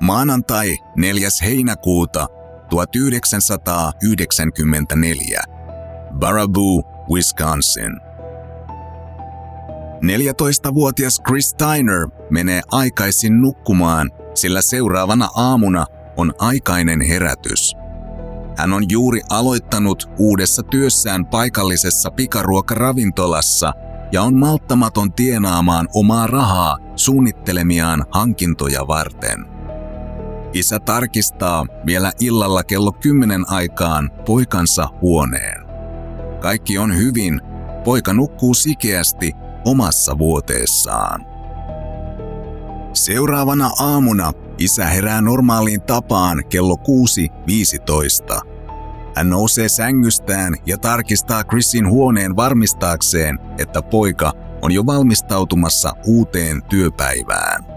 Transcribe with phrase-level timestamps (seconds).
[0.00, 1.28] Maanantai 4.
[1.42, 2.26] heinäkuuta
[2.70, 5.42] 1994.
[6.18, 6.82] Baraboo,
[7.12, 8.00] Wisconsin.
[10.02, 15.86] 14-vuotias Chris Steiner menee aikaisin nukkumaan, sillä seuraavana aamuna
[16.16, 17.74] on aikainen herätys.
[18.56, 23.72] Hän on juuri aloittanut uudessa työssään paikallisessa pikaruokaravintolassa
[24.12, 29.49] ja on malttamaton tienaamaan omaa rahaa suunnittelemiaan hankintoja varten.
[30.52, 35.60] Isä tarkistaa vielä illalla kello 10 aikaan poikansa huoneen.
[36.40, 37.40] Kaikki on hyvin,
[37.84, 39.32] poika nukkuu sikeästi
[39.64, 41.26] omassa vuoteessaan.
[42.92, 46.76] Seuraavana aamuna isä herää normaaliin tapaan kello
[48.34, 48.40] 6.15.
[49.16, 57.69] Hän nousee sängystään ja tarkistaa Chrisin huoneen varmistaakseen, että poika on jo valmistautumassa uuteen työpäivään.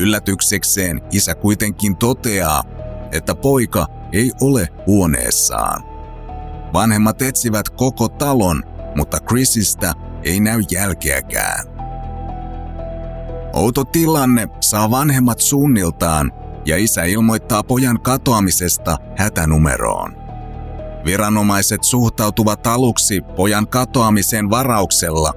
[0.00, 2.64] Yllätyksekseen isä kuitenkin toteaa,
[3.12, 5.82] että poika ei ole huoneessaan.
[6.72, 8.62] Vanhemmat etsivät koko talon,
[8.96, 9.92] mutta Chrisistä
[10.22, 11.66] ei näy jälkeäkään.
[13.52, 16.32] Outo tilanne saa vanhemmat suunniltaan
[16.66, 20.16] ja isä ilmoittaa pojan katoamisesta hätänumeroon.
[21.04, 25.32] Viranomaiset suhtautuvat aluksi pojan katoamiseen varauksella.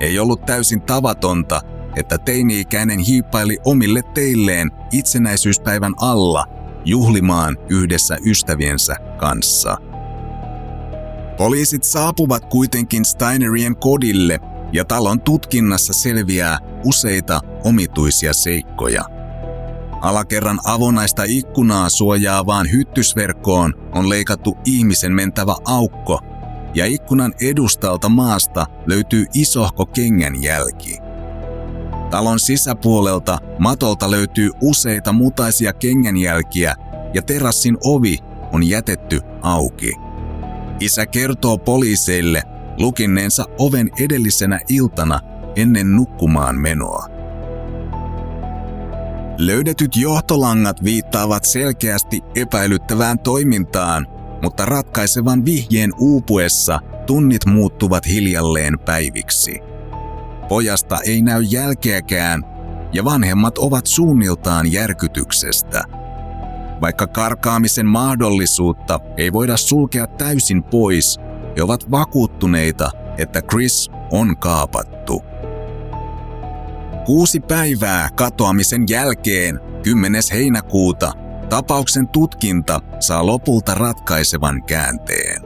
[0.00, 1.60] Ei ollut täysin tavatonta,
[1.96, 6.44] että teini-ikäinen hiippaili omille teilleen itsenäisyyspäivän alla
[6.84, 9.76] juhlimaan yhdessä ystäviensä kanssa.
[11.36, 14.40] Poliisit saapuvat kuitenkin Steinerien kodille
[14.72, 19.04] ja talon tutkinnassa selviää useita omituisia seikkoja.
[20.00, 26.20] Alakerran avonaista ikkunaa suojaavaan hyttysverkkoon on leikattu ihmisen mentävä aukko
[26.74, 31.03] ja ikkunan edustalta maasta löytyy isohko kengänjälki.
[32.14, 36.74] Talon sisäpuolelta matolta löytyy useita mutaisia kengänjälkiä
[37.14, 38.18] ja terassin ovi
[38.52, 39.92] on jätetty auki.
[40.80, 42.42] Isä kertoo poliiseille
[42.78, 45.20] lukinneensa oven edellisenä iltana
[45.56, 47.06] ennen nukkumaan menoa.
[49.38, 54.06] Löydetyt johtolangat viittaavat selkeästi epäilyttävään toimintaan,
[54.42, 59.73] mutta ratkaisevan vihjeen uupuessa tunnit muuttuvat hiljalleen päiviksi.
[60.48, 62.44] Pojasta ei näy jälkeäkään
[62.92, 65.84] ja vanhemmat ovat suunniltaan järkytyksestä.
[66.80, 71.20] Vaikka karkaamisen mahdollisuutta ei voida sulkea täysin pois,
[71.56, 75.22] he ovat vakuuttuneita, että Chris on kaapattu.
[77.04, 80.22] Kuusi päivää katoamisen jälkeen, 10.
[80.32, 81.12] heinäkuuta,
[81.48, 85.42] tapauksen tutkinta saa lopulta ratkaisevan käänteen.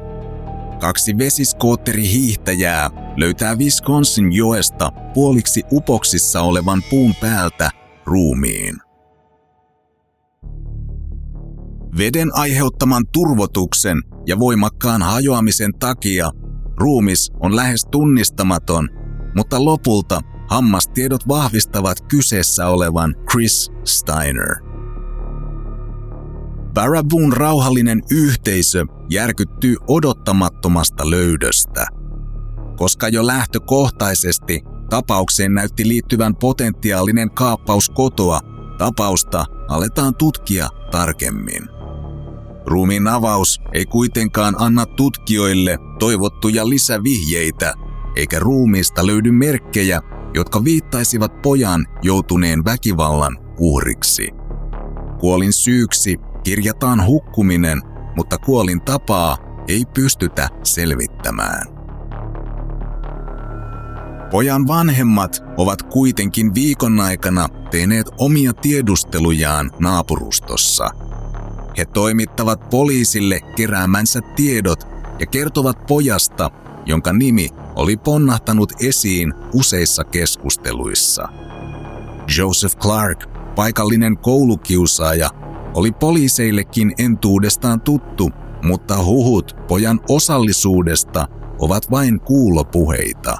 [0.80, 7.70] Kaksi vesiskootterihiihtäjää löytää Wisconsin joesta puoliksi upoksissa olevan puun päältä
[8.04, 8.76] ruumiin.
[11.98, 16.30] Veden aiheuttaman turvotuksen ja voimakkaan hajoamisen takia
[16.76, 18.88] ruumis on lähes tunnistamaton,
[19.36, 24.56] mutta lopulta hammastiedot vahvistavat kyseessä olevan Chris Steiner.
[26.74, 31.97] Baraboon rauhallinen yhteisö järkyttyy odottamattomasta löydöstä.
[32.78, 38.40] Koska jo lähtökohtaisesti tapaukseen näytti liittyvän potentiaalinen kaappaus kotoa,
[38.78, 41.68] tapausta aletaan tutkia tarkemmin.
[42.66, 47.72] Ruumiin avaus ei kuitenkaan anna tutkijoille toivottuja lisävihjeitä,
[48.16, 50.00] eikä ruumiista löydy merkkejä,
[50.34, 54.28] jotka viittaisivat pojan joutuneen väkivallan uhriksi.
[55.20, 57.82] Kuolin syyksi kirjataan hukkuminen,
[58.16, 59.36] mutta kuolin tapaa
[59.68, 61.77] ei pystytä selvittämään.
[64.30, 70.90] Pojan vanhemmat ovat kuitenkin viikon aikana tehneet omia tiedustelujaan naapurustossa–
[71.78, 74.86] he toimittavat poliisille keräämänsä tiedot
[75.18, 76.50] ja kertovat pojasta,
[76.86, 81.28] jonka nimi oli ponnahtanut esiin useissa keskusteluissa.
[82.38, 83.24] Joseph Clark,
[83.54, 85.30] paikallinen koulukiusaaja,
[85.74, 88.30] oli poliiseillekin entuudestaan tuttu,
[88.62, 91.28] mutta huhut pojan osallisuudesta
[91.58, 93.38] ovat vain kuulopuheita.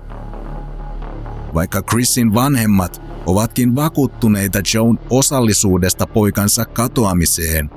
[1.54, 7.70] Vaikka Chrisin vanhemmat ovatkin vakuuttuneita Joan osallisuudesta poikansa katoamiseen,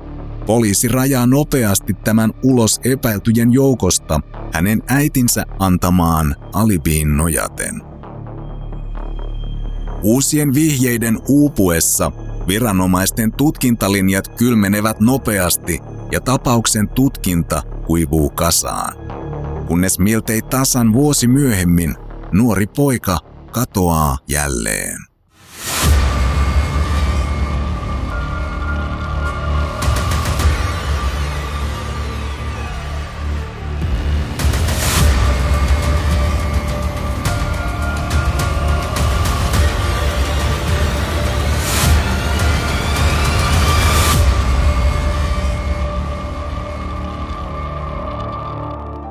[0.46, 4.20] Poliisi rajaa nopeasti tämän ulos epäiltyjen joukosta
[4.52, 7.82] hänen äitinsä antamaan alibiin nojaten.
[10.02, 12.12] Uusien vihjeiden uupuessa
[12.48, 15.80] viranomaisten tutkintalinjat kylmenevät nopeasti
[16.12, 18.94] ja tapauksen tutkinta kuivuu kasaan.
[19.66, 21.94] Kunnes miltei tasan vuosi myöhemmin
[22.32, 23.18] nuori poika
[23.52, 24.98] katoaa jälleen.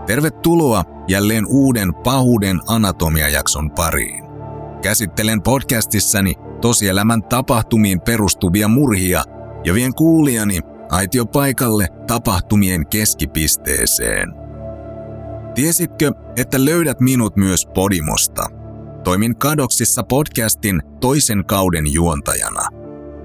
[0.08, 4.31] Tervetuloa jälleen uuden pahuuden anatomiajakson pariin.
[4.82, 9.24] Käsittelen podcastissani tosielämän tapahtumiin perustuvia murhia
[9.66, 14.34] ja vien kuulijani aitiopaikalle tapahtumien keskipisteeseen.
[15.56, 18.46] Tiesitkö, että löydät minut myös Podimosta?
[19.04, 22.70] Toimin Kadoksissa podcastin toisen kauden juontajana.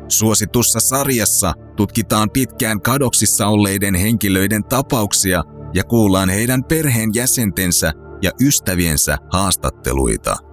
[0.09, 5.43] Suositussa sarjassa tutkitaan pitkään kadoksissa olleiden henkilöiden tapauksia
[5.75, 7.93] ja kuullaan heidän perheen jäsentensä
[8.23, 10.46] ja ystäviensä haastatteluita.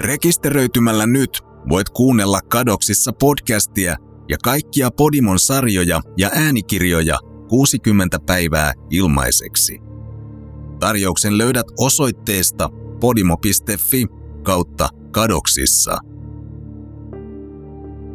[0.00, 3.96] Rekisteröitymällä nyt voit kuunnella Kadoksissa podcastia
[4.28, 7.18] ja kaikkia Podimon sarjoja ja äänikirjoja
[7.48, 9.78] 60 päivää ilmaiseksi.
[10.80, 12.68] Tarjouksen löydät osoitteesta
[13.00, 14.06] podimo.fi
[14.42, 15.98] kautta kadoksissa.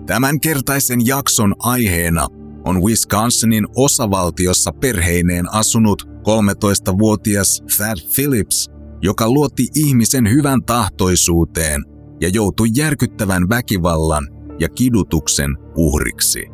[0.06, 2.28] Tämänkertaisen jakson aiheena
[2.66, 8.70] on Wisconsinin osavaltiossa perheineen asunut 13-vuotias Thad Phillips,
[9.02, 11.84] joka luotti ihmisen hyvän tahtoisuuteen
[12.22, 14.28] ja joutui järkyttävän väkivallan
[14.60, 16.46] ja kidutuksen uhriksi.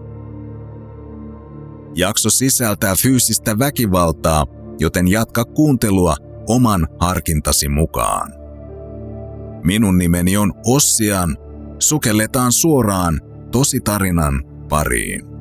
[1.96, 4.46] Jakso sisältää fyysistä väkivaltaa,
[4.80, 6.16] joten jatka kuuntelua
[6.50, 8.34] oman harkintasi mukaan.
[9.64, 11.38] Minun nimeni on Ossian.
[11.80, 13.22] Sukelletaan suoraan
[13.52, 15.35] tositarinan pariin.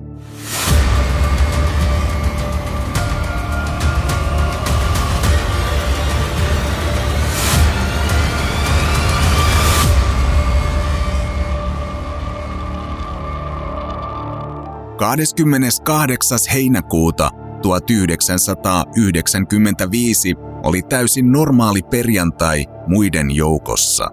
[14.96, 16.38] 28.
[16.52, 17.30] heinäkuuta
[17.62, 24.10] 1995 oli täysin normaali perjantai muiden joukossa.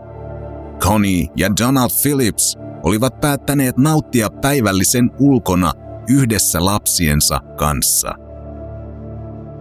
[0.80, 5.74] Connie ja Donald Phillips olivat päättäneet nauttia päivällisen ulkona
[6.10, 8.14] yhdessä lapsiensa kanssa.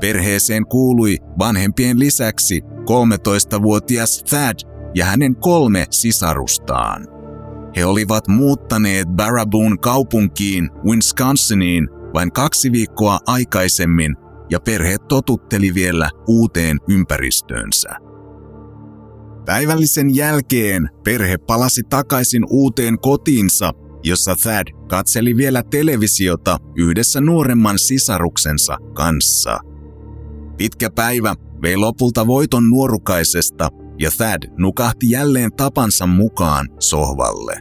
[0.01, 4.57] Perheeseen kuului vanhempien lisäksi 13-vuotias Thad
[4.95, 7.20] ja hänen kolme sisarustaan.
[7.77, 14.17] He olivat muuttaneet Barabun kaupunkiin Wisconsiniin vain kaksi viikkoa aikaisemmin
[14.51, 17.89] ja perhe totutteli vielä uuteen ympäristöönsä.
[19.47, 28.77] Päivällisen jälkeen perhe palasi takaisin uuteen kotiinsa, jossa Thad katseli vielä televisiota yhdessä nuoremman sisaruksensa
[28.95, 29.59] kanssa.
[30.57, 33.69] Pitkä päivä vei lopulta voiton nuorukaisesta
[34.01, 37.57] ja Thad nukahti jälleen tapansa mukaan sohvalle.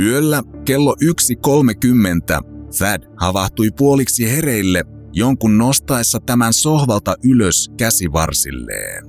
[0.00, 2.40] Yöllä kello 1.30
[2.78, 9.04] Thad havahtui puoliksi hereille jonkun nostaessa tämän sohvalta ylös käsivarsilleen.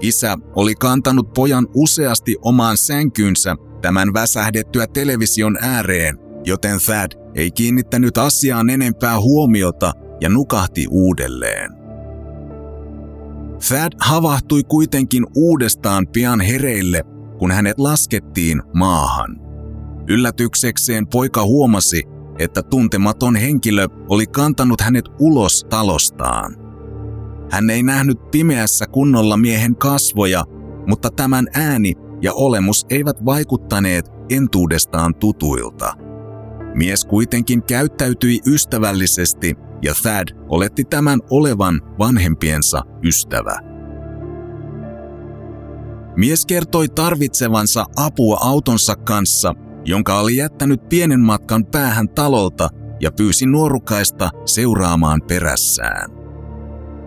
[0.00, 8.18] Isä oli kantanut pojan useasti omaan sänkyynsä tämän väsähdettyä television ääreen, joten Thad ei kiinnittänyt
[8.18, 11.77] asiaan enempää huomiota ja nukahti uudelleen.
[13.58, 17.02] Thad havahtui kuitenkin uudestaan pian hereille,
[17.38, 19.36] kun hänet laskettiin maahan.
[20.08, 22.02] Yllätyksekseen poika huomasi,
[22.38, 26.56] että tuntematon henkilö oli kantanut hänet ulos talostaan.
[27.50, 30.44] Hän ei nähnyt pimeässä kunnolla miehen kasvoja,
[30.86, 35.94] mutta tämän ääni ja olemus eivät vaikuttaneet entuudestaan tutuilta.
[36.74, 43.58] Mies kuitenkin käyttäytyi ystävällisesti ja Thad oletti tämän olevan vanhempiensa ystävä.
[46.16, 49.54] Mies kertoi tarvitsevansa apua autonsa kanssa,
[49.84, 52.68] jonka oli jättänyt pienen matkan päähän talolta
[53.00, 56.10] ja pyysi nuorukaista seuraamaan perässään.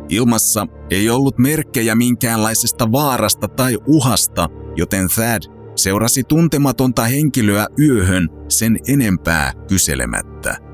[0.09, 5.41] Ilmassa ei ollut merkkejä minkäänlaisesta vaarasta tai uhasta, joten Thad
[5.75, 10.70] seurasi tuntematonta henkilöä yöhön sen enempää kyselemättä.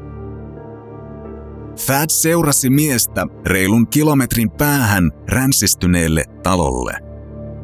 [1.86, 6.93] Thad seurasi miestä reilun kilometrin päähän ränsistyneelle talolle.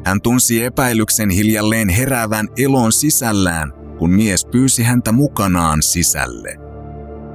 [0.06, 6.58] Hän tunsi epäilyksen hiljalleen heräävän elon sisällään, kun mies pyysi häntä mukanaan sisälle.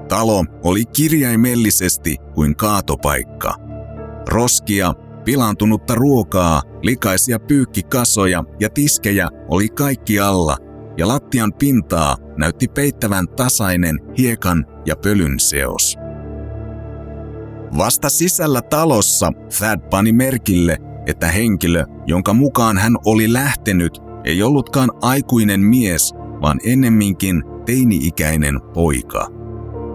[0.09, 3.55] Talo oli kirjaimellisesti kuin kaatopaikka.
[4.29, 4.93] Roskia,
[5.25, 10.57] pilaantunutta ruokaa, likaisia pyykkikasoja ja tiskejä oli kaikki alla,
[10.99, 16.08] ja lattian pintaa näytti peittävän tasainen hiekan ja pölyn seos.
[17.77, 24.91] Vasta sisällä talossa Thad pani merkille, että henkilö, jonka mukaan hän oli lähtenyt, ei ollutkaan
[25.03, 29.27] aikuinen mies, vaan ennemminkin teini-ikäinen poika.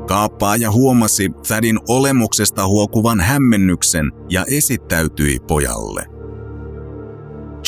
[0.08, 6.06] Kaappaaja huomasi Thadin olemuksesta huokuvan hämmennyksen ja esittäytyi pojalle.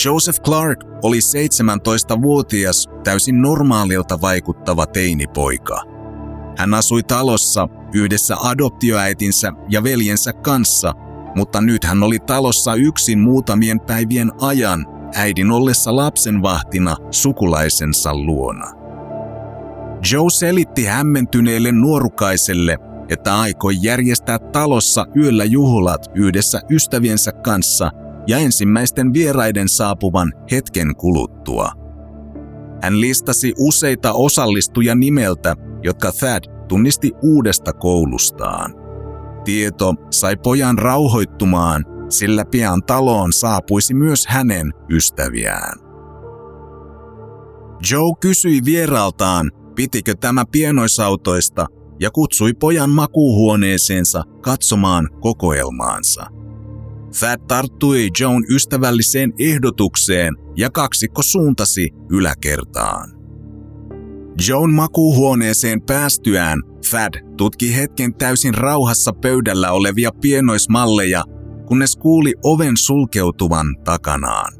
[0.06, 5.82] Joseph Clark oli 17-vuotias, täysin normaalilta vaikuttava teinipoika.
[6.58, 10.94] Hän asui talossa yhdessä adoptioäitinsä ja veljensä kanssa,
[11.36, 14.86] mutta nyt hän oli talossa yksin muutamien päivien ajan
[15.16, 18.72] äidin ollessa lapsenvahtina sukulaisensa luona.
[20.12, 22.78] Joe selitti hämmentyneelle nuorukaiselle,
[23.10, 27.92] että aikoi järjestää talossa yöllä juhlat yhdessä ystäviensä kanssa
[28.28, 31.72] ja ensimmäisten vieraiden saapuvan hetken kuluttua.
[32.82, 38.74] Hän listasi useita osallistuja nimeltä, jotka Thad tunnisti uudesta koulustaan.
[39.44, 45.80] Tieto sai pojan rauhoittumaan, sillä pian taloon saapuisi myös hänen ystäviään.
[47.92, 51.66] Joe kysyi vieraltaan, pitikö tämä pienoisautoista
[52.00, 56.26] ja kutsui pojan makuuhuoneeseensa katsomaan kokoelmaansa.
[57.20, 63.15] Thad tarttui Joan ystävälliseen ehdotukseen ja kaksikko suuntasi yläkertaan.
[64.48, 71.24] Joan makuuhuoneeseen päästyään Thad tutki hetken täysin rauhassa pöydällä olevia pienoismalleja,
[71.68, 74.54] kunnes kuuli oven sulkeutuvan takanaan.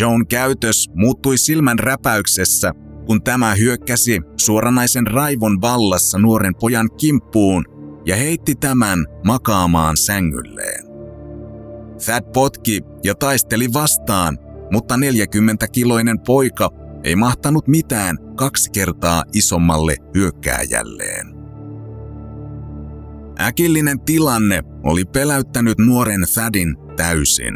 [0.00, 2.72] Joan käytös muuttui silmän räpäyksessä,
[3.06, 7.64] kun tämä hyökkäsi suoranaisen raivon vallassa nuoren pojan kimppuun
[8.06, 10.84] ja heitti tämän makaamaan sängylleen.
[12.04, 14.38] Thad potki ja taisteli vastaan,
[14.72, 21.34] mutta 40-kiloinen poika ei mahtanut mitään kaksi kertaa isommalle hyökkääjälleen.
[23.40, 27.54] Äkillinen tilanne oli peläyttänyt nuoren Thadin täysin.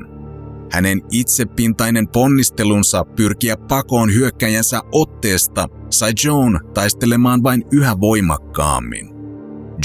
[0.73, 9.09] Hänen itsepintainen ponnistelunsa pyrkiä pakoon hyökkäjänsä otteesta sai Joan taistelemaan vain yhä voimakkaammin.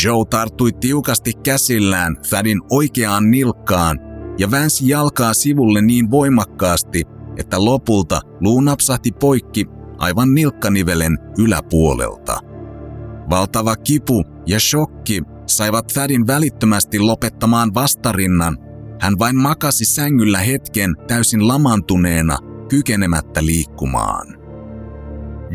[0.04, 4.00] Joe tarttui tiukasti käsillään Thadin oikeaan nilkkaan
[4.38, 7.04] ja väänsi jalkaa sivulle niin voimakkaasti,
[7.38, 9.66] että lopulta luu napsahti poikki
[9.98, 12.40] aivan nilkkanivelen yläpuolelta.
[13.30, 18.58] Valtava kipu ja shokki saivat Thadin välittömästi lopettamaan vastarinnan.
[19.02, 22.38] Hän vain makasi sängyllä hetken täysin lamantuneena,
[22.70, 24.28] kykenemättä liikkumaan.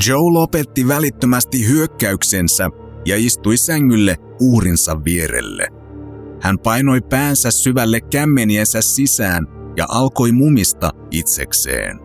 [0.06, 2.70] Joe lopetti välittömästi hyökkäyksensä
[3.06, 5.68] ja istui sängylle uhrinsa vierelle.
[6.40, 9.46] Hän painoi päänsä syvälle kämmeniensä sisään
[9.78, 12.00] ja alkoi mumista itsekseen.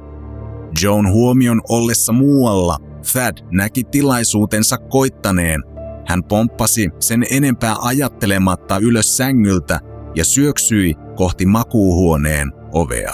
[0.82, 2.78] Joan huomion ollessa muualla,
[3.14, 5.64] Thad näki tilaisuutensa koittaneen.
[6.08, 9.80] Hän pomppasi sen enempää ajattelematta ylös sängyltä
[10.16, 13.14] ja syöksyi kohti makuuhuoneen ovea.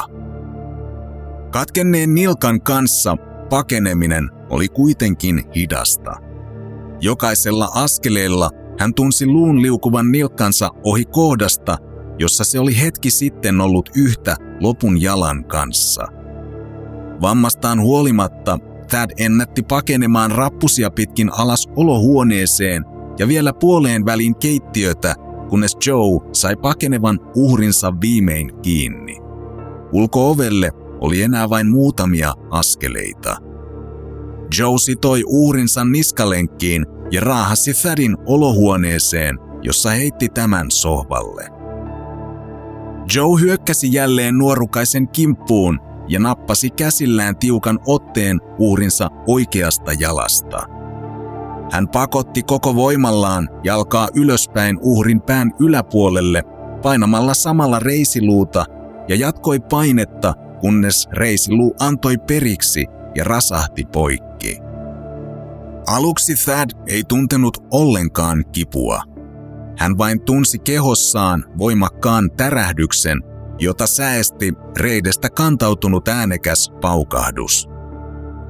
[1.52, 3.18] Katkenneen nilkan kanssa
[3.50, 6.16] pakeneminen oli kuitenkin hidasta.
[7.02, 8.50] Jokaisella askeleella
[8.80, 11.78] hän tunsi luun liukuvan nilkkansa ohi kohdasta,
[12.20, 16.08] jossa se oli hetki sitten ollut yhtä lopun jalan kanssa.
[17.22, 22.86] Vammastaan huolimatta Thad ennätti pakenemaan rappusia pitkin alas olohuoneeseen
[23.20, 25.16] ja vielä puoleen väliin keittiötä,
[25.50, 29.18] kunnes Joe sai pakenevan uhrinsa viimein kiinni.
[29.94, 33.38] Ulkoovelle oli enää vain muutamia askeleita.
[34.60, 41.59] Joe sitoi uhrinsa niskalenkkiin ja raahasi Thadin olohuoneeseen, jossa heitti tämän sohvalle.
[43.16, 50.64] Joe hyökkäsi jälleen nuorukaisen kimppuun ja nappasi käsillään tiukan otteen uhrinsa oikeasta jalasta.
[51.72, 56.44] Hän pakotti koko voimallaan jalkaa ylöspäin uhrin pään yläpuolelle
[56.82, 58.66] painamalla samalla reisiluuta
[59.08, 62.86] ja jatkoi painetta, kunnes reisiluu antoi periksi
[63.16, 64.58] ja rasahti poikki.
[65.88, 69.04] Aluksi Thad ei tuntenut ollenkaan kipua.
[69.80, 73.22] Hän vain tunsi kehossaan voimakkaan tärähdyksen,
[73.60, 77.70] jota säästi reidestä kantautunut äänekäs paukahdus.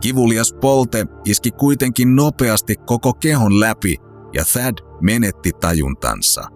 [0.01, 3.95] Kivulias polte iski kuitenkin nopeasti koko kehon läpi
[4.33, 6.47] ja Thad menetti tajuntansa.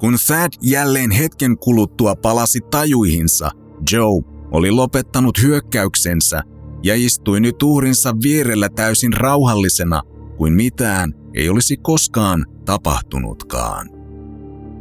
[0.00, 3.50] Kun Thad jälleen hetken kuluttua palasi tajuihinsa,
[3.92, 6.42] Joe oli lopettanut hyökkäyksensä
[6.82, 10.02] ja istui nyt uhrinsa vierellä täysin rauhallisena
[10.36, 13.88] kuin mitään ei olisi koskaan tapahtunutkaan.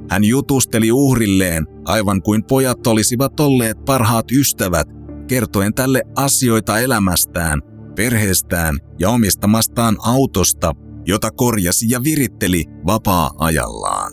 [0.09, 4.87] Hän jutusteli uhrilleen aivan kuin pojat olisivat olleet parhaat ystävät,
[5.27, 7.61] kertoen tälle asioita elämästään,
[7.95, 10.73] perheestään ja omistamastaan autosta,
[11.05, 14.11] jota korjasi ja viritteli vapaa-ajallaan.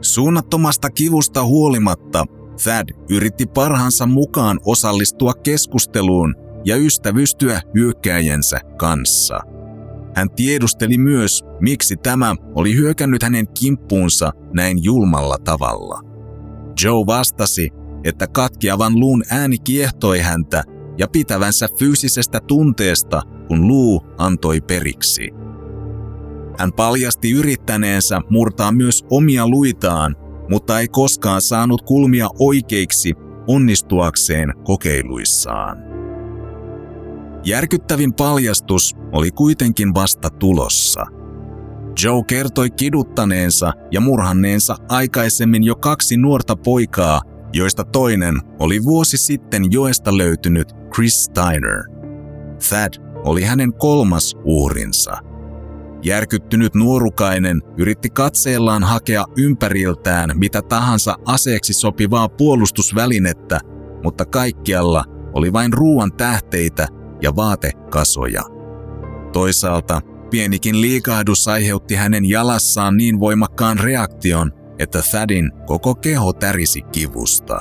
[0.00, 2.24] Suunnattomasta kivusta huolimatta
[2.64, 6.34] Thad yritti parhaansa mukaan osallistua keskusteluun
[6.64, 9.40] ja ystävystyä hyökkääjänsä kanssa.
[10.14, 16.00] Hän tiedusteli myös, miksi tämä oli hyökännyt hänen kimppuunsa näin julmalla tavalla.
[16.84, 17.70] Joe vastasi,
[18.04, 20.62] että katkeavan luun ääni kiehtoi häntä
[20.98, 25.30] ja pitävänsä fyysisestä tunteesta, kun luu antoi periksi.
[26.58, 30.16] Hän paljasti yrittäneensä murtaa myös omia luitaan,
[30.50, 33.14] mutta ei koskaan saanut kulmia oikeiksi
[33.46, 35.78] onnistuakseen kokeiluissaan.
[37.44, 41.06] Järkyttävin paljastus oli kuitenkin vasta tulossa.
[42.04, 47.20] Joe kertoi kiduttaneensa ja murhanneensa aikaisemmin jo kaksi nuorta poikaa,
[47.52, 51.84] joista toinen oli vuosi sitten joesta löytynyt Chris Steiner.
[52.68, 52.92] Thad
[53.24, 55.12] oli hänen kolmas uhrinsa–
[56.04, 63.60] Järkyttynyt nuorukainen yritti katseellaan hakea ympäriltään mitä tahansa aseeksi sopivaa puolustusvälinettä,
[64.02, 66.88] mutta kaikkialla oli vain ruoan tähteitä
[67.22, 68.42] ja vaatekasoja.
[69.32, 70.00] Toisaalta
[70.30, 77.60] pienikin liikahdus aiheutti hänen jalassaan niin voimakkaan reaktion, että Thadin koko keho tärisi kivusta.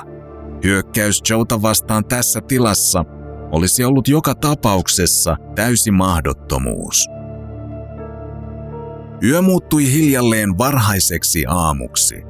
[0.63, 3.06] Hyökkäys Jouta vastaan tässä tilassa
[3.51, 7.08] olisi ollut joka tapauksessa täysi mahdottomuus.
[9.24, 12.24] Yö muuttui hiljalleen varhaiseksi aamuksi.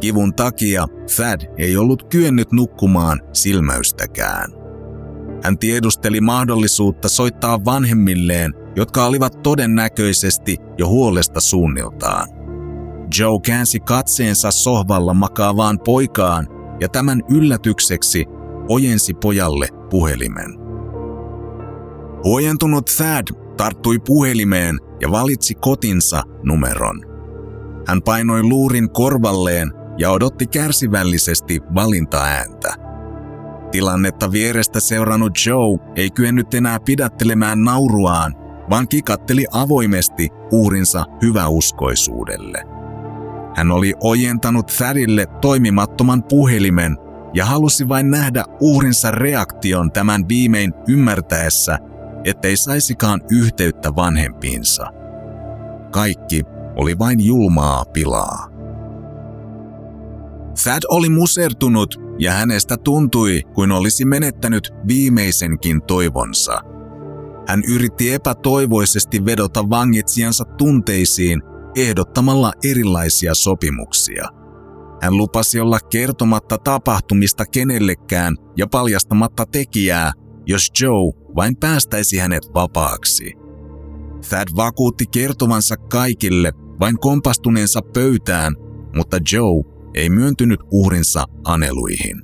[0.00, 4.57] Kivun takia Thad ei ollut kyennyt nukkumaan silmäystäkään.
[5.42, 12.28] Hän tiedusteli mahdollisuutta soittaa vanhemmilleen, jotka olivat todennäköisesti jo huolesta suunniltaan.
[13.18, 16.46] Joe käänsi katseensa sohvalla makaavaan poikaan
[16.80, 18.24] ja tämän yllätykseksi
[18.68, 20.58] ojensi pojalle puhelimen.
[22.24, 23.26] Huojentunut Thad
[23.56, 27.02] tarttui puhelimeen ja valitsi kotinsa numeron.
[27.86, 32.87] Hän painoi luurin korvalleen ja odotti kärsivällisesti valintaääntä.
[33.70, 38.34] Tilannetta vierestä seurannut Joe ei kyennyt enää pidättelemään nauruaan,
[38.70, 42.64] vaan kikatteli avoimesti uurinsa hyväuskoisuudelle.
[43.56, 46.96] Hän oli ojentanut Thadille toimimattoman puhelimen
[47.34, 51.78] ja halusi vain nähdä uhrinsa reaktion tämän viimein ymmärtäessä,
[52.24, 54.86] ettei saisikaan yhteyttä vanhempiinsa.
[55.90, 56.42] Kaikki
[56.76, 58.48] oli vain julmaa pilaa.
[60.62, 66.60] Thad oli musertunut ja hänestä tuntui kuin olisi menettänyt viimeisenkin toivonsa.
[67.48, 71.42] Hän yritti epätoivoisesti vedota vangitsijansa tunteisiin
[71.76, 74.28] ehdottamalla erilaisia sopimuksia.
[75.02, 80.12] Hän lupasi olla kertomatta tapahtumista kenellekään ja paljastamatta tekijää,
[80.46, 83.32] jos Joe vain päästäisi hänet vapaaksi.
[84.28, 88.56] Thad vakuutti kertovansa kaikille vain kompastuneensa pöytään,
[88.96, 92.22] mutta Joe ei myöntynyt uhrinsa aneluihin.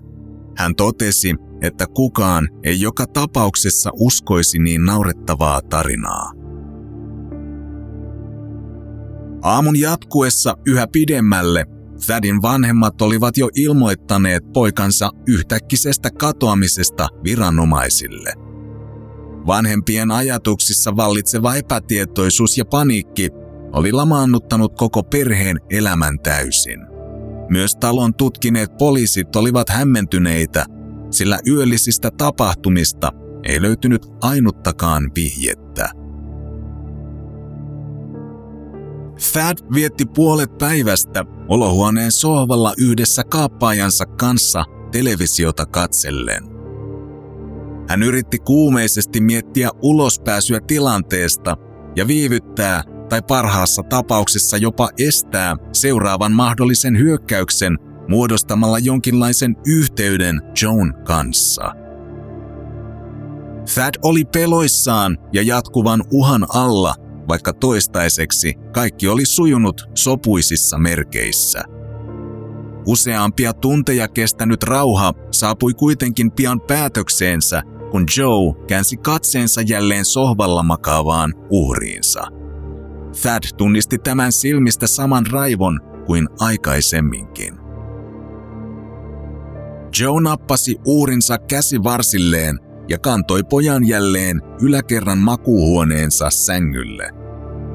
[0.57, 6.33] Hän totesi, että kukaan ei joka tapauksessa uskoisi niin naurettavaa tarinaa.
[9.43, 11.67] Aamun jatkuessa yhä pidemmälle
[12.07, 18.33] Thadin vanhemmat olivat jo ilmoittaneet poikansa yhtäkkisestä katoamisesta viranomaisille.
[19.47, 23.29] Vanhempien ajatuksissa vallitseva epätietoisuus ja paniikki
[23.73, 26.94] oli lamaannuttanut koko perheen elämän täysin.
[27.51, 30.65] Myös talon tutkineet poliisit olivat hämmentyneitä,
[31.11, 33.13] sillä yöllisistä tapahtumista
[33.49, 35.91] ei löytynyt ainuttakaan vihjettä.
[39.33, 46.45] Thad vietti puolet päivästä olohuoneen sohvalla yhdessä kaappaajansa kanssa televisiota katsellen.
[47.89, 51.57] Hän yritti kuumeisesti miettiä ulospääsyä tilanteesta
[51.97, 61.73] ja viivyttää tai parhaassa tapauksessa jopa estää seuraavan mahdollisen hyökkäyksen muodostamalla jonkinlaisen yhteyden Joan kanssa.
[63.75, 66.95] Thad oli peloissaan ja jatkuvan uhan alla,
[67.29, 71.65] vaikka toistaiseksi kaikki oli sujunut sopuisissa merkeissä.
[72.87, 81.35] Useampia tunteja kestänyt rauha saapui kuitenkin pian päätökseensä, kun Joe käänsi katseensa jälleen sohvalla makaavaan
[81.51, 82.34] uhriinsa.
[83.23, 87.55] Thad tunnisti tämän silmistä saman raivon kuin aikaisemminkin.
[90.01, 97.11] Joe nappasi uurinsa käsivarsilleen ja kantoi pojan jälleen yläkerran makuuhuoneensa sängylle.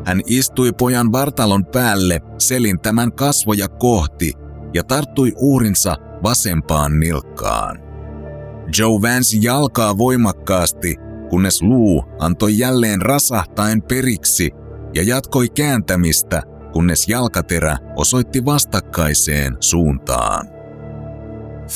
[0.06, 4.34] Hän istui pojan vartalon päälle selintämän kasvoja kohti
[4.74, 7.80] ja tarttui uurinsa vasempaan nilkkaan.
[8.78, 10.96] Joe väänsi jalkaa voimakkaasti,
[11.30, 14.52] kunnes luu antoi jälleen rasahtaen periksi
[14.94, 16.42] ja jatkoi kääntämistä,
[16.74, 20.48] kunnes jalkaterä osoitti vastakkaiseen suuntaan.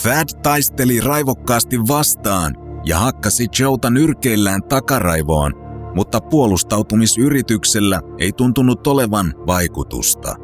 [0.01, 2.53] Thad taisteli raivokkaasti vastaan
[2.85, 5.51] ja hakkasi Joota nyrkeillään takaraivoon,
[5.95, 10.35] mutta puolustautumisyrityksellä ei tuntunut olevan vaikutusta.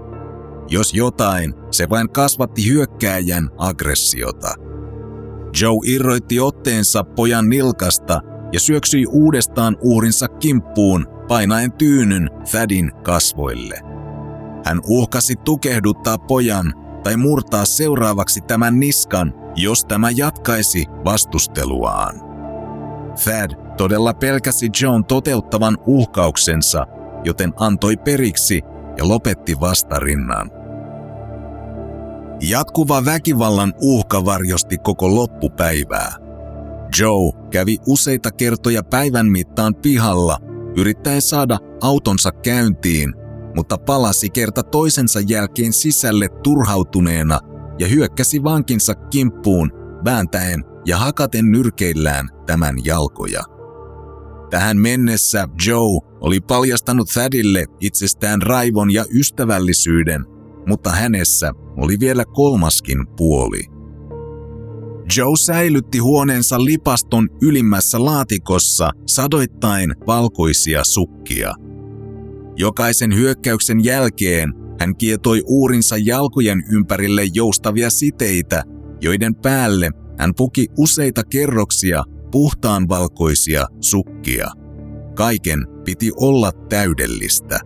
[0.70, 4.54] Jos jotain, se vain kasvatti hyökkääjän aggressiota.
[5.62, 8.20] Joe irroitti otteensa pojan nilkasta
[8.54, 13.80] ja syöksyi uudestaan uhrinsa kimppuun painaen tyynyn Thadin kasvoille.
[14.66, 22.16] Hän uhkasi tukehduttaa pojan, tai murtaa seuraavaksi tämän niskan, jos tämä jatkaisi vastusteluaan.
[23.24, 26.88] Thad todella pelkäsi Joan toteuttavan uhkauksensa,
[27.24, 28.62] joten antoi periksi
[28.98, 30.52] ja lopetti vastarinnan.
[32.42, 36.14] Jatkuva väkivallan uhka varjosti koko loppupäivää.
[37.00, 40.38] Joe kävi useita kertoja päivän mittaan pihalla,
[40.78, 43.14] yrittäen saada autonsa käyntiin,
[43.56, 47.40] mutta palasi kerta toisensa jälkeen sisälle turhautuneena
[47.80, 49.72] ja hyökkäsi vankinsa kimppuun
[50.06, 53.44] vääntäen ja hakaten nyrkeillään tämän jalkoja.
[54.50, 60.26] Tähän mennessä Joe oli paljastanut Thadille itsestään raivon ja ystävällisyyden,
[60.68, 63.79] mutta hänessä oli vielä kolmaskin puoli.
[65.18, 71.54] Joe säilytti huoneensa lipaston ylimmässä laatikossa sadoittain valkoisia sukkia.
[72.56, 78.64] Jokaisen hyökkäyksen jälkeen hän kietoi uurinsa jalkojen ympärille joustavia siteitä,
[79.02, 84.48] joiden päälle hän puki useita kerroksia puhtaan valkoisia sukkia.
[85.16, 87.60] Kaiken piti olla täydellistä.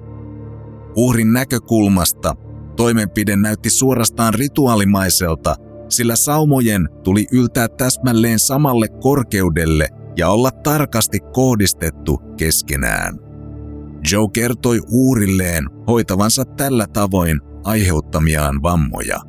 [0.95, 2.35] Uhrin näkökulmasta
[2.75, 5.55] toimenpide näytti suorastaan rituaalimaiselta,
[5.95, 13.19] sillä saumojen tuli yltää täsmälleen samalle korkeudelle ja olla tarkasti kohdistettu keskenään.
[14.11, 19.19] Joe kertoi uurilleen hoitavansa tällä tavoin aiheuttamiaan vammoja.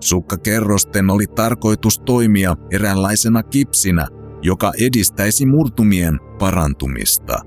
[0.00, 4.06] Sukkakerrosten oli tarkoitus toimia eräänlaisena kipsinä,
[4.42, 7.38] joka edistäisi murtumien parantumista.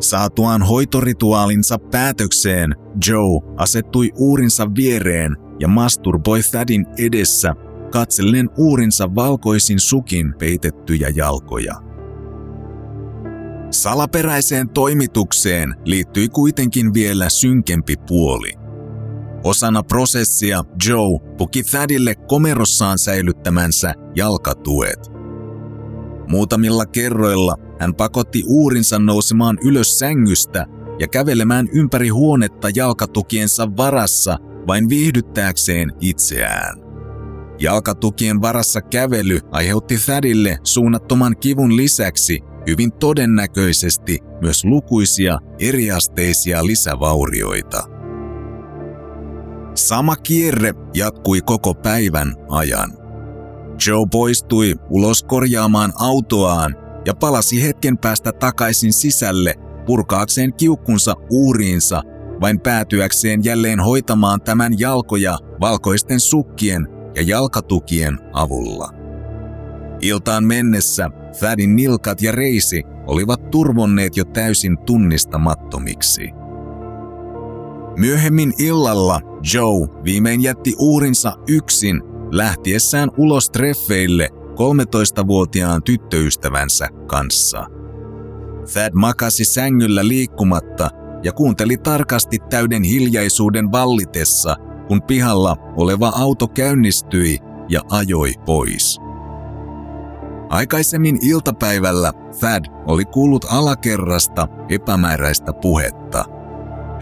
[0.00, 2.74] Saatuaan hoitorituaalinsa päätökseen,
[3.08, 7.54] Joe asettui uurinsa viereen ja masturboi Thadin edessä
[7.90, 11.74] katsellen uurinsa valkoisin sukin peitettyjä jalkoja.
[13.70, 18.52] Salaperäiseen toimitukseen liittyi kuitenkin vielä synkempi puoli.
[19.44, 25.10] Osana prosessia Joe puki Thadille komerossaan säilyttämänsä jalkatuet–
[26.28, 30.66] Muutamilla kerroilla hän pakotti uurinsa nousemaan ylös sängystä
[30.98, 36.78] ja kävelemään ympäri huonetta jalkatukiensa varassa vain viihdyttääkseen itseään.
[37.58, 47.82] Jalkatukien varassa kävely aiheutti Thadille suunnattoman kivun lisäksi hyvin todennäköisesti myös lukuisia eriasteisia lisävaurioita.
[49.74, 52.92] Sama kierre jatkui koko päivän ajan.
[53.86, 59.54] Joe poistui ulos korjaamaan autoaan ja palasi hetken päästä takaisin sisälle
[59.86, 62.02] purkaakseen kiukkunsa uuriinsa,
[62.40, 68.90] vain päätyäkseen jälleen hoitamaan tämän jalkoja valkoisten sukkien ja jalkatukien avulla.
[70.00, 76.30] Iltaan mennessä Thadin nilkat ja reisi olivat turvonneet jo täysin tunnistamattomiksi.
[77.96, 79.20] Myöhemmin illalla
[79.54, 87.66] Joe viimein jätti uurinsa yksin lähtiessään ulos treffeille 13-vuotiaan tyttöystävänsä kanssa.
[88.72, 90.90] Thad makasi sängyllä liikkumatta
[91.22, 94.56] ja kuunteli tarkasti täyden hiljaisuuden vallitessa,
[94.88, 98.98] kun pihalla oleva auto käynnistyi ja ajoi pois.
[100.48, 106.24] Aikaisemmin iltapäivällä Thad oli kuullut alakerrasta epämääräistä puhetta–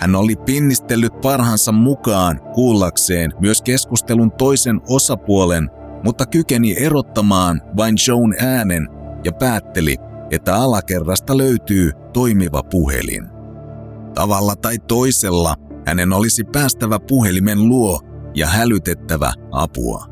[0.00, 5.70] hän oli pinnistellyt parhansa mukaan kuullakseen myös keskustelun toisen osapuolen,
[6.04, 8.88] mutta kykeni erottamaan vain Joan äänen
[9.24, 9.96] ja päätteli,
[10.30, 13.35] että alakerrasta löytyy toimiva puhelin.
[14.16, 15.54] Tavalla tai toisella
[15.86, 18.00] hänen olisi päästävä puhelimen luo
[18.34, 20.06] ja hälytettävä apua.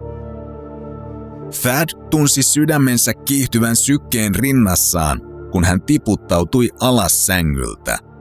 [1.63, 5.21] Thad tunsi sydämensä kiihtyvän sykkeen rinnassaan,
[5.53, 7.99] kun hän tiputtautui alas sängyltä–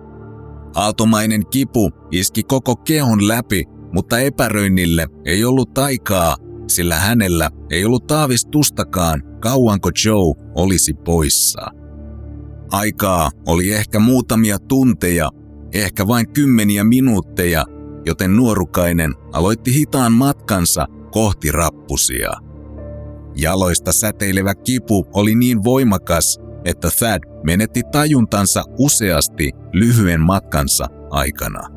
[0.75, 8.07] Aaltomainen kipu iski koko kehon läpi, mutta epäröinnille ei ollut aikaa, sillä hänellä ei ollut
[8.07, 11.61] taavistustakaan kauanko Joe olisi poissa.
[12.71, 15.29] Aikaa oli ehkä muutamia tunteja,
[15.73, 17.65] ehkä vain kymmeniä minuutteja,
[18.05, 22.31] joten nuorukainen aloitti hitaan matkansa kohti rappusia.
[23.35, 31.69] Jaloista säteilevä kipu oli niin voimakas, että Thad menetti tajuntansa useasti lyhyen matkansa aikana.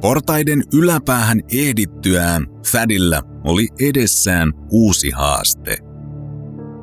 [0.00, 5.78] Portaiden yläpäähän ehdittyään Thadilla oli edessään uusi haaste.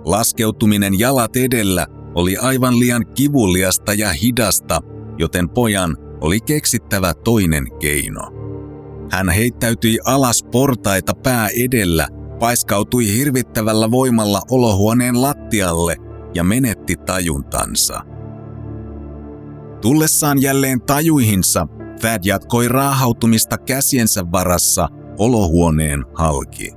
[0.05, 4.81] Laskeutuminen jalat edellä oli aivan liian kivuliasta ja hidasta,
[5.17, 8.21] joten pojan oli keksittävä toinen keino.
[9.11, 12.07] Hän heittäytyi alas portaita pää edellä,
[12.39, 15.95] paiskautui hirvittävällä voimalla olohuoneen lattialle
[16.33, 18.01] ja menetti tajuntansa.
[19.81, 21.67] Tullessaan jälleen tajuihinsa,
[21.99, 26.71] Thad jatkoi raahautumista käsiensä varassa olohuoneen halki.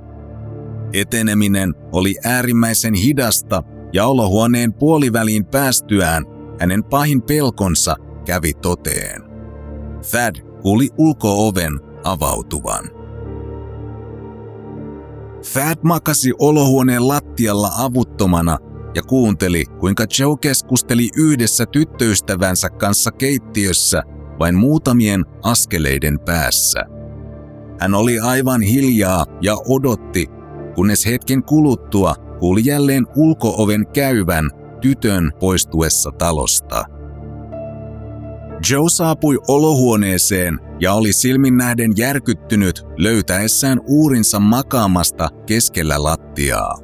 [0.93, 6.23] Eteneminen oli äärimmäisen hidasta ja olohuoneen puoliväliin päästyään
[6.59, 7.95] hänen pahin pelkonsa
[8.27, 9.23] kävi toteen.
[10.11, 12.83] Thad kuuli ulkooven avautuvan.
[15.53, 18.57] Thad makasi olohuoneen lattialla avuttomana
[18.95, 24.03] ja kuunteli, kuinka Joe keskusteli yhdessä tyttöystävänsä kanssa keittiössä
[24.39, 26.83] vain muutamien askeleiden päässä.
[27.79, 30.27] Hän oli aivan hiljaa ja odotti,
[30.75, 34.49] kunnes hetken kuluttua kuuli jälleen ulkooven käyvän
[34.81, 36.96] tytön poistuessa talosta.
[38.69, 46.77] Joe saapui olohuoneeseen ja oli silmin nähden järkyttynyt löytäessään uurinsa makaamasta keskellä lattiaa.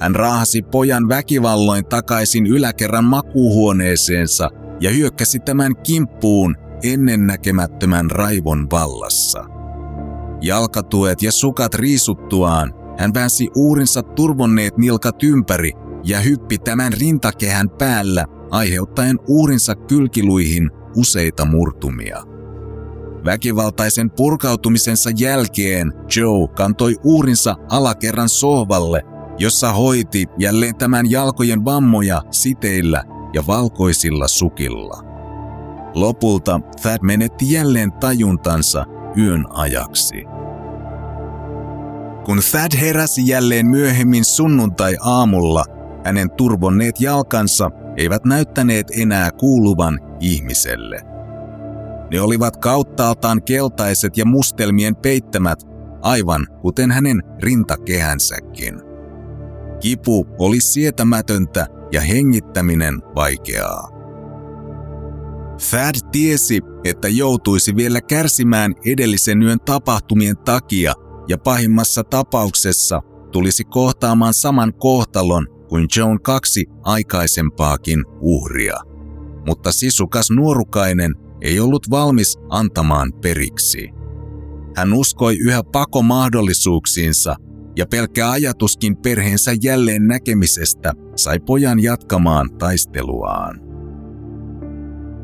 [0.00, 4.48] Hän raahasi pojan väkivalloin takaisin yläkerran makuuhuoneeseensa
[4.80, 9.44] ja hyökkäsi tämän kimppuun ennennäkemättömän raivon vallassa.
[10.40, 15.72] Jalkatuet ja sukat riisuttuaan hän väänsi uurinsa turvonneet nilkat ympäri
[16.04, 22.22] ja hyppi tämän rintakehän päällä aiheuttaen uurinsa kylkiluihin useita murtumia.
[23.24, 29.02] Väkivaltaisen purkautumisensa jälkeen Joe kantoi uurinsa alakerran sohvalle,
[29.38, 35.02] jossa hoiti jälleen tämän jalkojen vammoja siteillä ja valkoisilla sukilla.
[35.94, 38.84] Lopulta Thad menetti jälleen tajuntansa
[39.16, 40.24] yön ajaksi.
[42.24, 45.64] Kun Thad heräsi jälleen myöhemmin sunnuntai-aamulla,
[46.04, 51.00] hänen turvonneet jalkansa eivät näyttäneet enää kuuluvan ihmiselle.
[52.10, 55.58] Ne olivat kauttaaltaan keltaiset ja mustelmien peittämät,
[56.02, 58.80] aivan kuten hänen rintakehänsäkin.
[59.80, 63.88] Kipu oli sietämätöntä ja hengittäminen vaikeaa.
[65.70, 70.92] Thad tiesi, että joutuisi vielä kärsimään edellisen yön tapahtumien takia
[71.28, 73.02] ja pahimmassa tapauksessa
[73.32, 78.76] tulisi kohtaamaan saman kohtalon kuin Joan kaksi aikaisempaakin uhria.
[79.46, 83.88] Mutta sisukas nuorukainen ei ollut valmis antamaan periksi.
[84.76, 87.36] Hän uskoi yhä pakomahdollisuuksiinsa
[87.76, 93.60] ja pelkkä ajatuskin perheensä jälleen näkemisestä sai pojan jatkamaan taisteluaan.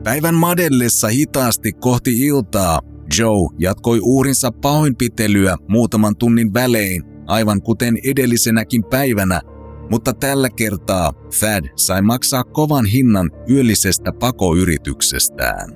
[0.04, 2.80] Päivän madellessa hitaasti kohti iltaa
[3.18, 9.40] Joe jatkoi uurinsa pahoinpitelyä muutaman tunnin välein, aivan kuten edellisenäkin päivänä,
[9.90, 15.70] mutta tällä kertaa Thad sai maksaa kovan hinnan yöllisestä pakoyrityksestään.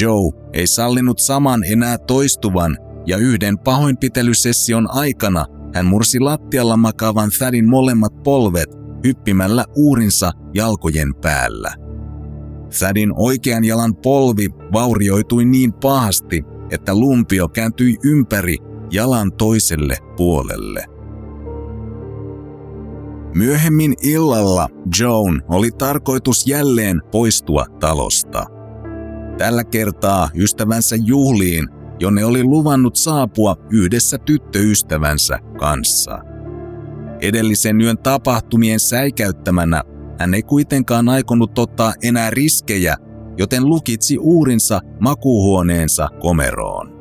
[0.00, 7.68] Joe ei sallinut saman enää toistuvan ja yhden pahoinpitelysession aikana hän mursi lattialla makaavan Thadin
[7.68, 8.68] molemmat polvet
[9.04, 11.74] hyppimällä uurinsa jalkojen päällä.
[12.78, 18.56] Thadin oikean jalan polvi vaurioitui niin pahasti, että lumpio kääntyi ympäri
[18.90, 20.97] jalan toiselle puolelle.
[23.34, 24.68] Myöhemmin illalla
[25.00, 28.46] Joan oli tarkoitus jälleen poistua talosta.
[29.38, 31.68] Tällä kertaa ystävänsä juhliin,
[32.00, 36.18] jonne oli luvannut saapua yhdessä tyttöystävänsä kanssa.
[37.20, 39.82] Edellisen yön tapahtumien säikäyttämänä
[40.18, 42.96] hän ei kuitenkaan aikonut ottaa enää riskejä,
[43.38, 46.98] joten lukitsi uurinsa makuuhuoneensa komeroon.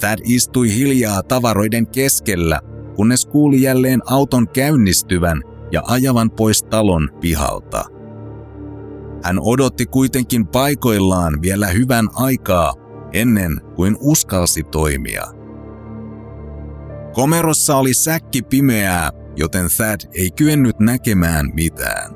[0.00, 2.60] Thad istui hiljaa tavaroiden keskellä,
[2.96, 7.84] kunnes kuuli jälleen auton käynnistyvän ja ajavan pois talon pihalta.
[9.22, 12.74] Hän odotti kuitenkin paikoillaan vielä hyvän aikaa
[13.12, 15.24] ennen kuin uskalsi toimia.
[17.12, 22.12] Komerossa oli säkki pimeää joten Thad ei kyennyt näkemään mitään.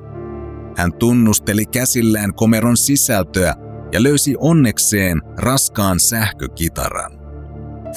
[0.76, 3.54] Hän tunnusteli käsillään komeron sisältöä
[3.92, 7.19] ja löysi onnekseen raskaan sähkökitaran.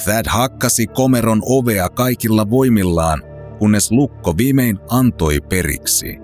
[0.04, 3.22] Thad hakkasi komeron ovea kaikilla voimillaan,
[3.58, 6.18] kunnes lukko viimein antoi periksi.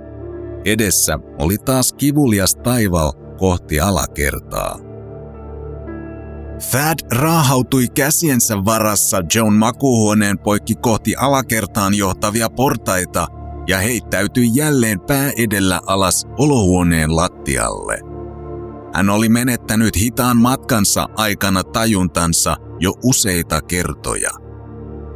[0.64, 4.78] Edessä oli taas kivulias taival kohti alakertaa.
[6.70, 13.26] Thad raahautui käsiensä varassa Joan makuuhuoneen poikki kohti alakertaan johtavia portaita
[13.66, 17.98] ja heittäytyi jälleen pää edellä alas olohuoneen lattialle.
[18.94, 24.30] Hän oli menettänyt hitaan matkansa aikana tajuntansa jo useita kertoja.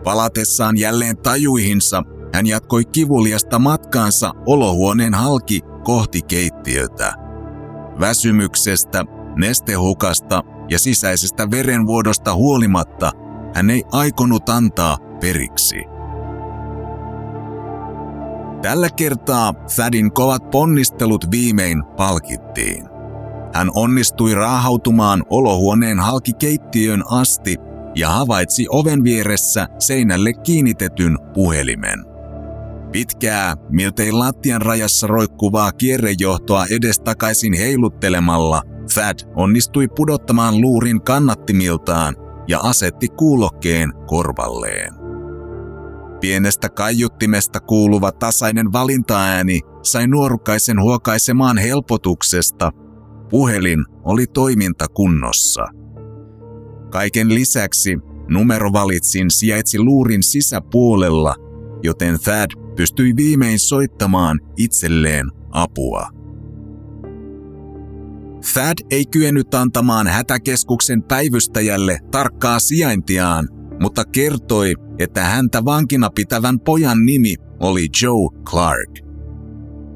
[0.05, 2.03] Palatessaan jälleen tajuihinsa,
[2.35, 7.14] hän jatkoi kivuliasta matkaansa olohuoneen halki kohti keittiötä.
[8.00, 9.05] Väsymyksestä,
[9.37, 13.12] nestehukasta ja sisäisestä verenvuodosta huolimatta
[13.55, 15.85] hän ei aikonut antaa periksi.
[18.62, 22.93] Tällä kertaa Thadin kovat ponnistelut viimein palkittiin.
[23.54, 27.56] Hän onnistui raahautumaan olohuoneen halki keittiön asti
[27.94, 32.04] ja havaitsi oven vieressä seinälle kiinnitetyn puhelimen.
[32.92, 38.62] Pitkää, miltei lattian rajassa roikkuvaa kierrejohtoa edestakaisin heiluttelemalla
[38.94, 42.16] Thad onnistui pudottamaan luurin kannattimiltaan
[42.48, 44.94] ja asetti kuulokkeen korvalleen.
[46.20, 52.70] Pienestä kaiuttimesta kuuluva tasainen valintaääni sai nuorukaisen huokaisemaan helpotuksesta.
[53.30, 55.66] Puhelin oli toimintakunnossa.
[56.90, 61.34] Kaiken lisäksi numerovalitsin sijaitsi luurin sisäpuolella,
[61.82, 66.08] joten Thad pystyi viimein soittamaan itselleen apua.
[68.52, 73.48] Thad ei kyennyt antamaan hätäkeskuksen päivystäjälle tarkkaa sijaintiaan,
[73.80, 79.03] mutta kertoi, että häntä vankina pitävän pojan nimi oli Joe Clark.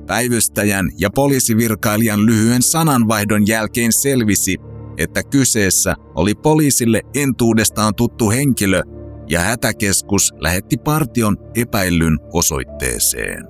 [0.09, 4.57] Päivystäjän ja poliisivirkailijan lyhyen sananvaihdon jälkeen selvisi,
[4.97, 8.83] että kyseessä oli poliisille entuudestaan tuttu henkilö
[9.29, 13.45] ja hätäkeskus lähetti partion epäillyn osoitteeseen.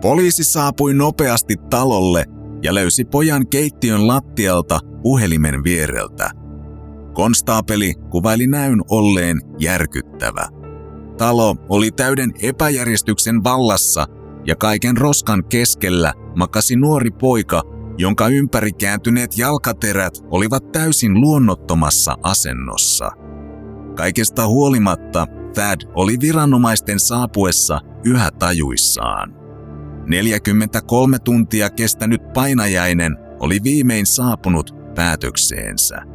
[0.00, 2.24] Poliisi saapui nopeasti talolle
[2.62, 6.30] ja löysi pojan keittiön lattialta puhelimen viereltä–
[7.14, 10.48] Konstaapeli kuvaili näyn olleen järkyttävä.
[11.18, 14.06] Talo oli täyden epäjärjestyksen vallassa
[14.46, 17.62] ja kaiken roskan keskellä makasi nuori poika,
[17.98, 23.10] jonka ympäri kääntyneet jalkaterät olivat täysin luonnottomassa asennossa.
[23.96, 29.34] Kaikesta huolimatta Thad oli viranomaisten saapuessa yhä tajuissaan.
[30.06, 36.13] 43 tuntia kestänyt painajainen oli viimein saapunut päätökseensä.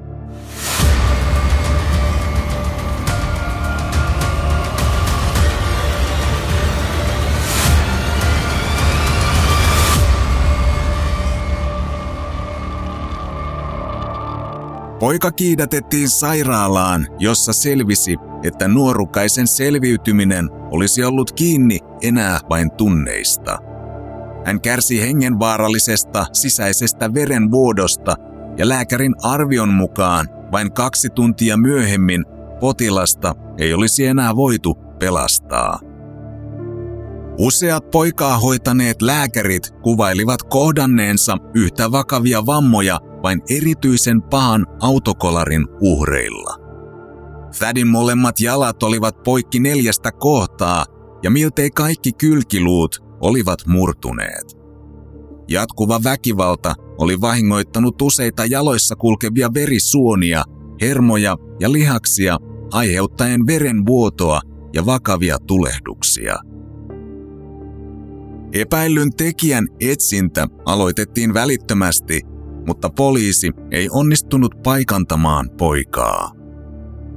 [14.99, 23.57] Poika kiidätettiin sairaalaan, jossa selvisi, että nuorukaisen selviytyminen olisi ollut kiinni enää vain tunneista.
[24.45, 28.15] Hän kärsi hengenvaarallisesta sisäisestä verenvuodosta
[28.57, 32.25] ja lääkärin arvion mukaan vain kaksi tuntia myöhemmin
[32.59, 35.79] potilasta ei olisi enää voitu pelastaa.
[37.37, 46.55] Useat poikaa hoitaneet lääkärit kuvailivat kohdanneensa yhtä vakavia vammoja vain erityisen pahan autokolarin uhreilla.
[47.59, 50.85] Thadin molemmat jalat olivat poikki neljästä kohtaa
[51.23, 54.59] ja miltei kaikki kylkiluut olivat murtuneet.
[55.47, 60.43] Jatkuva väkivalta oli vahingoittanut useita jaloissa kulkevia verisuonia,
[60.81, 62.37] hermoja ja lihaksia
[62.71, 64.41] aiheuttaen verenvuotoa
[64.73, 66.35] ja vakavia tulehduksia.
[68.53, 72.21] Epäillyn tekijän etsintä aloitettiin välittömästi,
[72.69, 76.31] mutta poliisi ei onnistunut paikantamaan poikaa.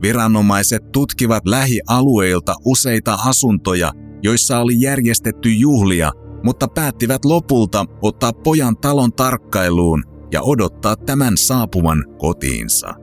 [0.03, 6.13] Viranomaiset tutkivat lähialueilta useita asuntoja, joissa oli järjestetty juhlia
[6.43, 12.95] mutta päättivät lopulta ottaa pojan talon tarkkailuun ja odottaa tämän saapuvan kotiinsa.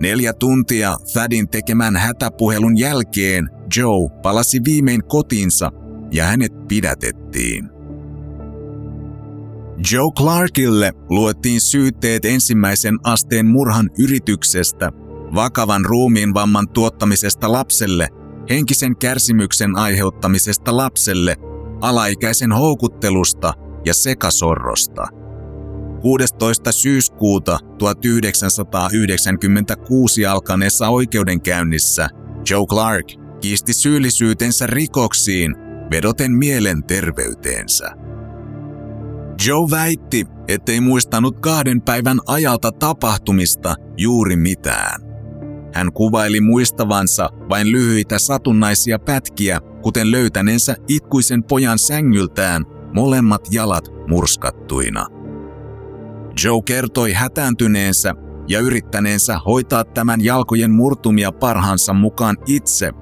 [0.00, 5.72] Neljä tuntia Thadin tekemän hätäpuhelun jälkeen Joe palasi viimein kotiinsa
[6.12, 7.75] ja hänet pidätettiin.
[9.92, 14.92] Joe Clarkille luettiin syytteet ensimmäisen asteen murhan yrityksestä,
[15.34, 18.08] vakavan ruumiin vamman tuottamisesta lapselle,
[18.50, 21.36] henkisen kärsimyksen aiheuttamisesta lapselle
[21.80, 23.52] alaikäisen houkuttelusta
[23.84, 25.06] ja sekasorrosta.
[26.00, 26.72] 16.
[26.72, 32.08] syyskuuta 1996 alkaneessa oikeudenkäynnissä
[32.50, 33.06] Joe Clark
[33.40, 35.56] kiisti syyllisyytensä rikoksiin
[35.90, 38.05] vedoten mielenterveyteensä.
[39.44, 45.00] Joe väitti, ettei muistanut kahden päivän ajalta tapahtumista juuri mitään.
[45.74, 52.64] Hän kuvaili muistavansa vain lyhyitä satunnaisia pätkiä kuten löytäneensä itkuisen pojan sängyltään
[52.94, 55.06] molemmat jalat murskattuina.
[56.44, 58.14] Joe kertoi hätääntyneensä
[58.48, 62.92] ja yrittäneensä hoitaa tämän jalkojen murtumia parhaansa mukaan itse,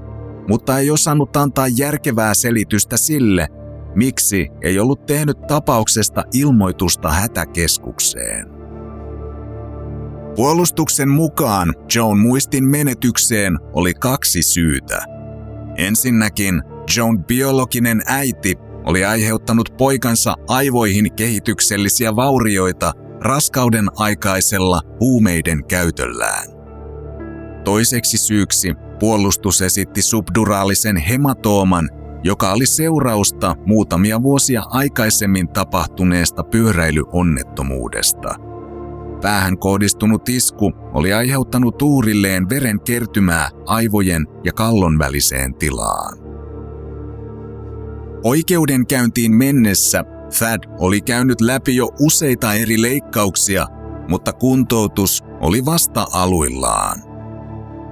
[0.49, 3.49] mutta ei osannut antaa järkevää selitystä sille,
[3.95, 8.47] miksi ei ollut tehnyt tapauksesta ilmoitusta hätäkeskukseen.
[10.37, 15.05] Puolustuksen mukaan Joan muistin menetykseen oli kaksi syytä.
[15.77, 16.63] Ensinnäkin
[16.97, 26.49] Joan biologinen äiti oli aiheuttanut poikansa aivoihin kehityksellisiä vaurioita raskauden aikaisella huumeiden käytöllään.
[27.65, 31.89] Toiseksi syyksi puolustus esitti subduraalisen hematooman,
[32.25, 38.35] joka oli seurausta muutamia vuosia aikaisemmin tapahtuneesta pyöräilyonnettomuudesta.
[39.23, 46.19] Päähän kohdistunut isku oli aiheuttanut uurilleen veren kertymää aivojen ja kallon väliseen tilaan.
[48.25, 50.05] Oikeudenkäyntiin mennessä
[50.39, 53.67] Thad oli käynyt läpi jo useita eri leikkauksia,
[54.09, 57.03] mutta kuntoutus oli vasta aluillaan.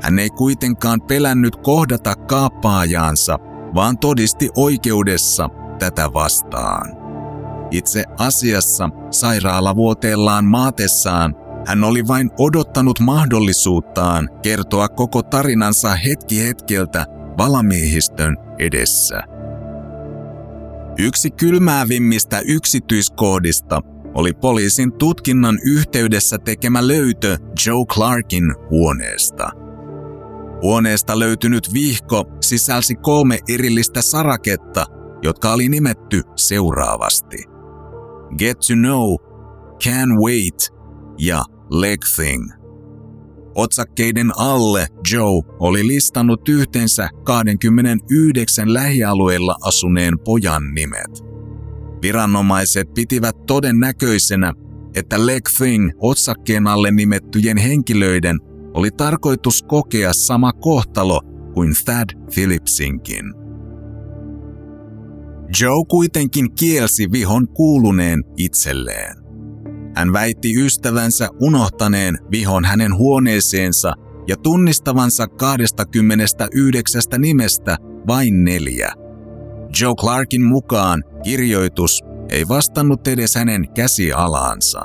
[0.02, 3.38] Hän ei kuitenkaan pelännyt kohdata kaappaajaansa,
[3.74, 5.48] vaan todisti oikeudessa
[5.78, 7.02] tätä vastaan.
[7.70, 11.34] Itse asiassa sairaalavuoteellaan maatessaan
[11.66, 17.06] hän oli vain odottanut mahdollisuuttaan kertoa koko tarinansa hetki hetkeltä
[17.38, 19.22] valamiehistön edessä.
[20.98, 23.80] Yksi kylmäävimmistä yksityiskohdista
[24.14, 29.61] oli poliisin tutkinnan yhteydessä tekemä löytö Joe Clarkin huoneesta.
[30.62, 34.86] Huoneesta löytynyt vihko sisälsi kolme erillistä saraketta,
[35.22, 37.36] jotka oli nimetty seuraavasti.
[38.38, 39.14] Get to Know,
[39.84, 40.68] Can Wait
[41.18, 42.50] ja Leg Thing.
[43.54, 51.24] Otsakkeiden alle Joe oli listannut yhteensä 29 lähialueella asuneen pojan nimet.
[52.02, 54.52] Viranomaiset pitivät todennäköisenä,
[54.94, 58.38] että Leg Thing otsakkeen alle nimettyjen henkilöiden
[58.74, 61.20] oli tarkoitus kokea sama kohtalo
[61.54, 63.34] kuin Thad Phillipsinkin.
[65.60, 69.16] Joe kuitenkin kielsi vihon kuuluneen itselleen.
[69.96, 73.92] Hän väitti ystävänsä unohtaneen vihon hänen huoneeseensa
[74.28, 78.92] ja tunnistavansa 29 nimestä vain neljä.
[79.80, 84.80] Joe Clarkin mukaan kirjoitus ei vastannut edes hänen käsialaansa.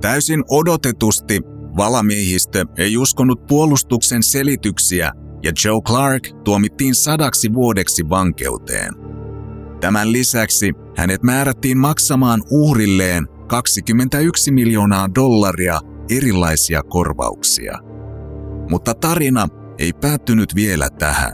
[0.00, 1.40] Täysin odotetusti
[1.76, 5.12] valamiehistö ei uskonut puolustuksen selityksiä
[5.42, 8.94] ja Joe Clark tuomittiin sadaksi vuodeksi vankeuteen.
[9.80, 17.78] Tämän lisäksi hänet määrättiin maksamaan uhrilleen 21 miljoonaa dollaria erilaisia korvauksia.
[18.70, 19.48] Mutta tarina
[19.78, 21.32] ei päättynyt vielä tähän.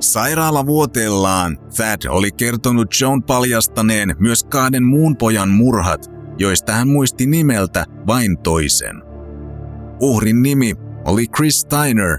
[0.00, 7.84] Sairaalavuoteellaan Thad oli kertonut John paljastaneen myös kahden muun pojan murhat, joista hän muisti nimeltä
[8.06, 9.02] vain toisen.
[10.00, 10.74] Uhrin nimi
[11.04, 12.18] oli Chris Steiner,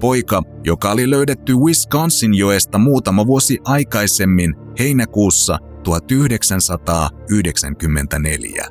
[0.00, 8.66] poika, joka oli löydetty Wisconsin joesta muutama vuosi aikaisemmin heinäkuussa 1994.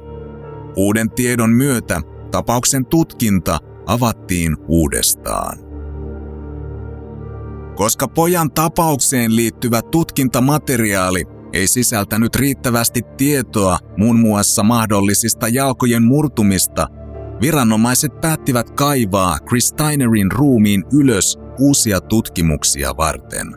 [0.75, 5.57] Uuden tiedon myötä tapauksen tutkinta avattiin uudestaan.
[7.75, 16.87] Koska pojan tapaukseen liittyvä tutkintamateriaali ei sisältänyt riittävästi tietoa muun muassa mahdollisista jalkojen murtumista
[17.41, 23.47] Viranomaiset päättivät kaivaa Chris Steinerin ruumiin ylös uusia tutkimuksia varten.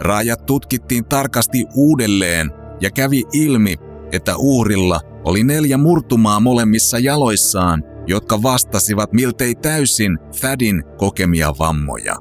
[0.00, 3.76] Raajat tutkittiin tarkasti uudelleen ja kävi ilmi,
[4.12, 12.16] että uhrilla oli neljä murtumaa molemmissa jaloissaan, jotka vastasivat miltei täysin Thadin kokemia vammoja.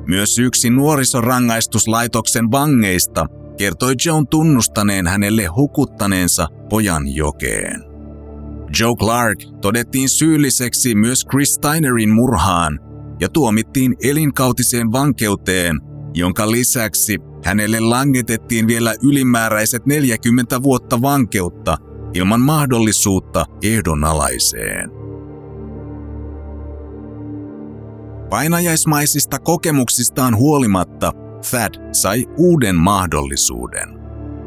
[0.08, 3.26] Myös yksi nuorisorangaistuslaitoksen vangeista
[3.58, 7.84] kertoi Joan tunnustaneen hänelle hukuttaneensa pojan jokeen.
[8.80, 12.80] Joe Clark todettiin syylliseksi myös Chris Steinerin murhaan
[13.20, 15.82] ja tuomittiin elinkautiseen vankeuteen,
[16.14, 21.78] jonka lisäksi hänelle langetettiin vielä ylimääräiset 40 vuotta vankeutta
[22.14, 24.90] ilman mahdollisuutta ehdonalaiseen.
[28.30, 31.12] Painajaismaisista kokemuksistaan huolimatta
[31.50, 33.90] Thad sai uuden mahdollisuuden.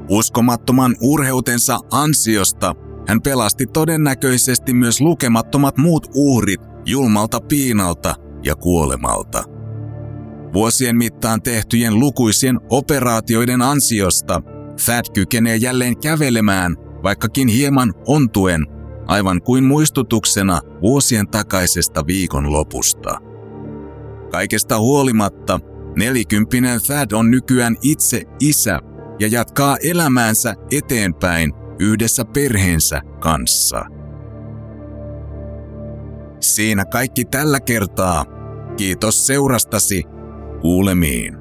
[0.08, 2.74] Uskomattoman urheutensa ansiosta
[3.08, 8.14] hän pelasti todennäköisesti myös lukemattomat muut uhrit julmalta piinalta
[8.46, 9.44] ja kuolemalta.
[10.54, 14.42] Vuosien mittaan tehtyjen lukuisien operaatioiden ansiosta
[14.84, 18.66] Thad kykenee jälleen kävelemään, vaikkakin hieman ontuen,
[19.06, 23.18] aivan kuin muistutuksena vuosien takaisesta viikonlopusta.
[24.30, 25.60] Kaikesta huolimatta
[25.96, 28.80] nelikymppinen Thad on nykyään itse isä
[29.20, 33.84] ja jatkaa elämäänsä eteenpäin yhdessä perheensä kanssa.
[36.40, 38.35] Siinä kaikki tällä kertaa.
[38.76, 40.04] Kiitos seurastasi.
[40.60, 41.36] Kuulemiin.